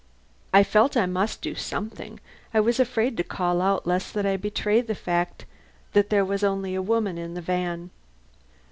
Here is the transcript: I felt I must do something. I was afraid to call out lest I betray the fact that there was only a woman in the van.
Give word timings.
I 0.51 0.63
felt 0.63 0.97
I 0.97 1.05
must 1.05 1.43
do 1.43 1.53
something. 1.53 2.19
I 2.55 2.59
was 2.59 2.79
afraid 2.79 3.17
to 3.17 3.23
call 3.23 3.61
out 3.61 3.85
lest 3.85 4.17
I 4.17 4.35
betray 4.35 4.81
the 4.81 4.95
fact 4.95 5.45
that 5.93 6.09
there 6.09 6.25
was 6.25 6.43
only 6.43 6.73
a 6.73 6.81
woman 6.81 7.19
in 7.19 7.35
the 7.35 7.39
van. 7.41 7.91